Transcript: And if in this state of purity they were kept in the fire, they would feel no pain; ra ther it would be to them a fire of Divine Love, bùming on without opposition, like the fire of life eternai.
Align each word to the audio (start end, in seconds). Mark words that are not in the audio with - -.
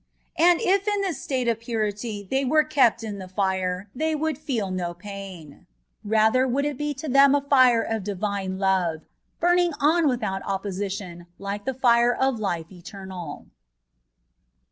And 0.39 0.59
if 0.61 0.87
in 0.87 1.01
this 1.01 1.21
state 1.21 1.47
of 1.47 1.59
purity 1.59 2.27
they 2.27 2.43
were 2.43 2.63
kept 2.63 3.03
in 3.03 3.19
the 3.19 3.27
fire, 3.27 3.87
they 3.93 4.15
would 4.15 4.39
feel 4.39 4.71
no 4.71 4.95
pain; 4.95 5.67
ra 6.03 6.31
ther 6.31 6.41
it 6.45 6.49
would 6.49 6.75
be 6.75 6.95
to 6.95 7.07
them 7.07 7.35
a 7.35 7.41
fire 7.41 7.83
of 7.83 8.03
Divine 8.03 8.57
Love, 8.57 9.01
bùming 9.39 9.73
on 9.79 10.07
without 10.07 10.41
opposition, 10.43 11.27
like 11.37 11.65
the 11.65 11.75
fire 11.75 12.15
of 12.15 12.39
life 12.39 12.69
eternai. 12.71 13.45